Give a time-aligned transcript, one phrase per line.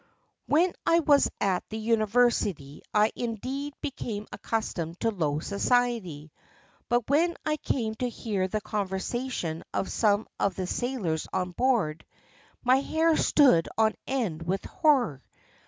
[0.47, 6.31] "When I was at the university, I had indeed been accustomed to low society;
[6.89, 12.03] but when I came to hear the conversation of some of the sailors on board,
[12.63, 15.21] my hair stood on end with horror.